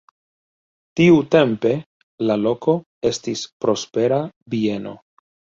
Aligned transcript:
Tiutempe 0.99 1.73
la 2.29 2.39
loko 2.45 2.77
estis 3.13 3.45
prospera 3.67 4.23
bieno. 4.55 4.99